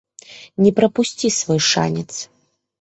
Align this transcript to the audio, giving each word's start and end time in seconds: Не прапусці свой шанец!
Не 0.63 0.71
прапусці 0.79 1.33
свой 1.39 1.61
шанец! 1.71 2.11